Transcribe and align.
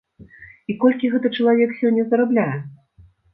І 0.73 0.75
колькі 0.83 1.11
гэты 1.15 1.31
чалавек 1.37 1.77
сёння 1.83 2.07
зарабляе? 2.15 2.49